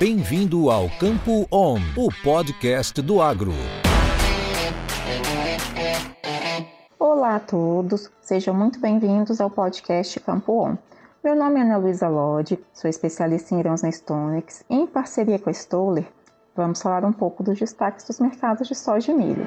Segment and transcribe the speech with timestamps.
[0.00, 3.52] Bem-vindo ao Campo On, o podcast do agro.
[6.98, 10.78] Olá a todos, sejam muito bem-vindos ao podcast Campo On.
[11.22, 15.38] Meu nome é Ana Luísa Lodi, sou especialista em grãos na Stonex e em parceria
[15.38, 16.06] com a Stoller,
[16.56, 19.46] vamos falar um pouco dos destaques dos mercados de soja e milho.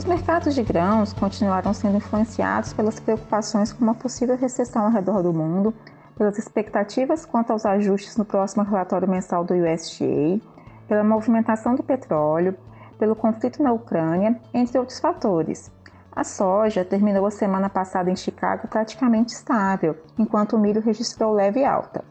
[0.00, 5.22] Os mercados de grãos continuaram sendo influenciados pelas preocupações com uma possível recessão ao redor
[5.22, 5.74] do mundo,
[6.16, 10.40] pelas expectativas quanto aos ajustes no próximo relatório mensal do USDA,
[10.88, 12.56] pela movimentação do petróleo,
[12.98, 15.70] pelo conflito na Ucrânia, entre outros fatores.
[16.10, 21.62] A soja terminou a semana passada em Chicago praticamente estável, enquanto o milho registrou leve
[21.62, 22.02] alta.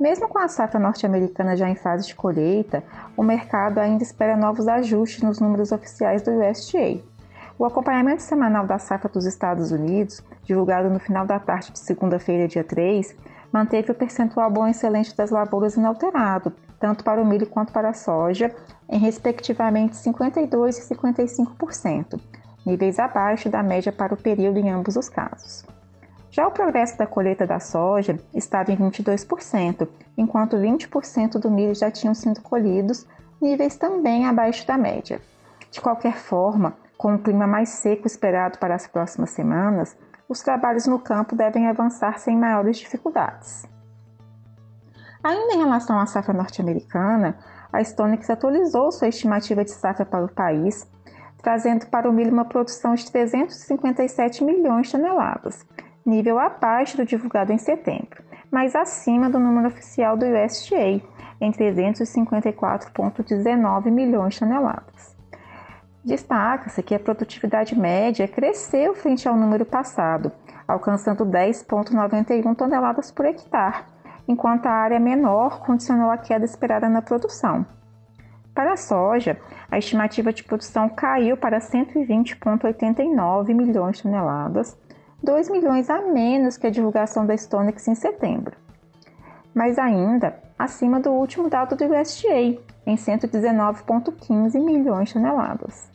[0.00, 2.82] Mesmo com a safra norte-americana já em fase de colheita,
[3.16, 7.00] o mercado ainda espera novos ajustes nos números oficiais do USDA.
[7.58, 12.48] O acompanhamento semanal da safra dos Estados Unidos, divulgado no final da tarde de segunda-feira,
[12.48, 13.14] dia 3,
[13.52, 17.94] manteve o percentual bom excelente das lavouras inalterado, tanto para o milho quanto para a
[17.94, 18.52] soja,
[18.88, 22.20] em respectivamente 52% e 55%,
[22.66, 25.64] níveis abaixo da média para o período em ambos os casos.
[26.32, 31.90] Já o progresso da colheita da soja estava em 22%, enquanto 20% do milho já
[31.90, 33.06] tinham sido colhidos,
[33.38, 35.20] níveis também abaixo da média.
[35.70, 39.94] De qualquer forma, com o clima mais seco esperado para as próximas semanas,
[40.26, 43.66] os trabalhos no campo devem avançar sem maiores dificuldades.
[45.22, 47.36] Ainda em relação à safra norte-americana,
[47.70, 50.90] a Stonex atualizou sua estimativa de safra para o país,
[51.42, 55.66] trazendo para o milho uma produção de 357 milhões de toneladas,
[56.04, 61.00] nível abaixo do divulgado em setembro, mas acima do número oficial do USDA,
[61.40, 65.16] em 354,19 milhões de toneladas.
[66.04, 70.32] Destaca-se que a produtividade média cresceu frente ao número passado,
[70.66, 73.84] alcançando 10,91 toneladas por hectare,
[74.26, 77.64] enquanto a área menor condicionou a queda esperada na produção.
[78.54, 79.40] Para a soja,
[79.70, 84.76] a estimativa de produção caiu para 120,89 milhões de toneladas,
[85.22, 88.56] 2 milhões a menos que a divulgação da Stonex em setembro,
[89.54, 95.90] mas ainda acima do último dado do USDA, em 119,15 milhões de toneladas.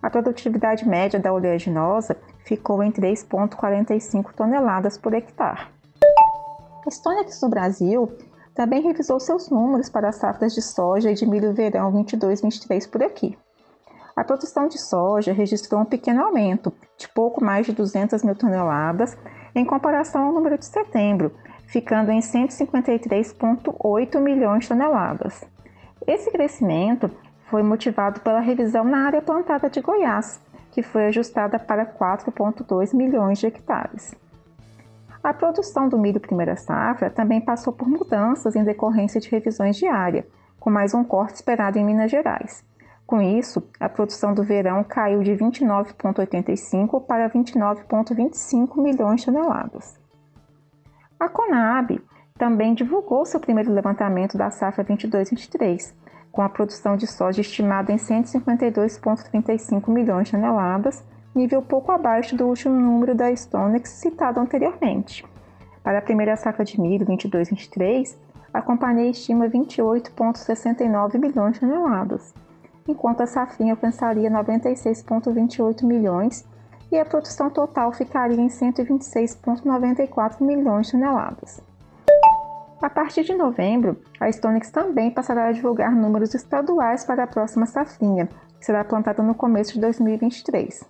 [0.00, 5.66] A produtividade média da oleaginosa ficou em 3,45 toneladas por hectare.
[6.86, 8.12] A Stonex do Brasil
[8.54, 13.02] também revisou seus números para as safras de soja e de milho verão 22-23 por
[13.02, 13.36] aqui.
[14.14, 19.16] A produção de soja registrou um pequeno aumento, de pouco mais de 200 mil toneladas,
[19.54, 21.34] em comparação ao número de setembro,
[21.66, 25.42] ficando em 153,8 milhões de toneladas.
[26.06, 27.10] Esse crescimento
[27.46, 30.38] foi motivado pela revisão na área plantada de Goiás,
[30.70, 34.14] que foi ajustada para 4,2 milhões de hectares.
[35.22, 39.86] A produção do milho primeira safra também passou por mudanças em decorrência de revisões de
[39.86, 40.26] área,
[40.58, 42.64] com mais um corte esperado em Minas Gerais.
[43.12, 50.00] Com isso, a produção do verão caiu de 29,85 para 29,25 milhões de toneladas.
[51.20, 52.00] A Conab
[52.38, 55.92] também divulgou seu primeiro levantamento da safra 22-23,
[56.32, 62.46] com a produção de soja estimada em 152,35 milhões de toneladas, nível pouco abaixo do
[62.46, 65.22] último número da Stonex citado anteriormente.
[65.82, 68.16] Para a primeira safra de milho 22-23,
[68.54, 72.32] a companhia estima 28,69 milhões de toneladas,
[72.86, 76.44] enquanto a safrinha alcançaria 96,28 milhões
[76.90, 81.62] e a produção total ficaria em 126,94 milhões de toneladas.
[82.82, 87.64] A partir de novembro, a Stonex também passará a divulgar números estaduais para a próxima
[87.64, 88.28] safrinha,
[88.58, 90.84] que será plantada no começo de 2023.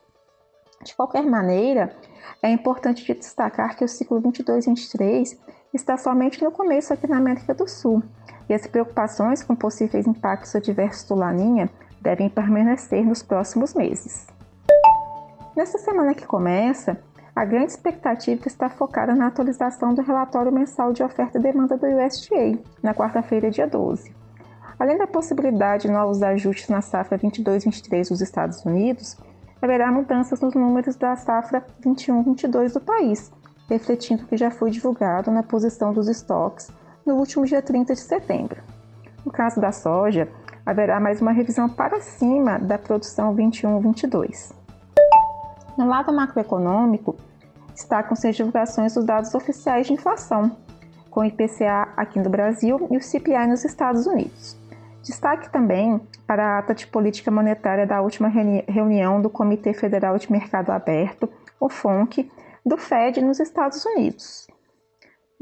[0.82, 1.94] De qualquer maneira,
[2.42, 5.38] é importante destacar que o ciclo 22-23
[5.72, 8.02] está somente no começo aqui na América do Sul,
[8.48, 11.70] e as preocupações com possíveis impactos adversos do Laninha
[12.00, 14.26] devem permanecer nos próximos meses.
[15.56, 16.98] Nesta semana que começa,
[17.34, 21.86] a grande expectativa está focada na atualização do relatório mensal de oferta e demanda do
[21.86, 24.14] USDA, na quarta-feira, dia 12.
[24.78, 29.16] Além da possibilidade de novos ajustes na safra 22-23 dos Estados Unidos,
[29.60, 33.32] haverá mudanças nos números da safra 21-22 do país,
[33.68, 36.70] refletindo o que já foi divulgado na posição dos estoques
[37.04, 38.62] no último dia 30 de setembro.
[39.24, 40.28] No caso da soja,
[40.64, 44.52] haverá mais uma revisão para cima da produção 21-22.
[45.76, 47.16] No lado macroeconômico,
[47.72, 50.56] destacam-se as divulgações dos dados oficiais de inflação,
[51.10, 54.56] com o IPCA aqui no Brasil e o CPI nos Estados Unidos.
[55.02, 60.30] Destaque também para a ata de política monetária da última reunião do Comitê Federal de
[60.30, 61.28] Mercado Aberto,
[61.58, 62.30] o FONC,
[62.64, 64.46] do Fed nos Estados Unidos.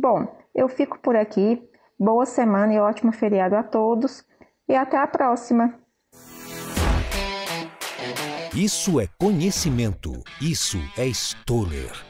[0.01, 1.63] Bom, eu fico por aqui.
[1.99, 4.25] Boa semana e ótimo feriado a todos
[4.67, 5.79] e até a próxima.
[8.57, 10.13] Isso é conhecimento.
[10.41, 12.10] Isso é Stoller.